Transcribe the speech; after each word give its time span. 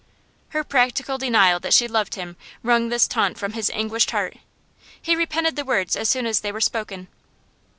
Her 0.49 0.63
practical 0.63 1.19
denial 1.19 1.59
that 1.59 1.75
she 1.75 1.87
loved 1.87 2.15
him 2.15 2.35
wrung 2.63 2.89
this 2.89 3.07
taunt 3.07 3.37
from 3.37 3.53
his 3.53 3.69
anguished 3.69 4.09
heart. 4.09 4.37
He 4.99 5.15
repented 5.15 5.55
the 5.55 5.63
words 5.63 5.95
as 5.95 6.09
soon 6.09 6.25
as 6.25 6.39
they 6.39 6.51
were 6.51 6.59
spoken. 6.59 7.07